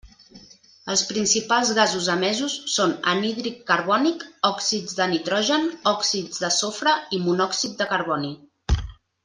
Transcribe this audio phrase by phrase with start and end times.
[0.93, 7.77] Els principals gasos emesos són anhídrid carbònic, òxids de nitrogen, òxids de sofre i monòxid
[7.83, 8.33] de carboni.